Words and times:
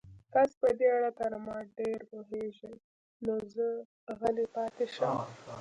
تاسو 0.33 0.55
په 0.61 0.69
دې 0.79 0.87
اړه 0.97 1.11
تر 1.19 1.31
ما 1.45 1.57
ډېر 1.77 1.99
پوهېږئ، 2.09 2.73
نو 3.25 3.33
زه 3.53 3.67
غلی 4.19 4.45
پاتې 4.55 4.85
شم. 4.95 5.09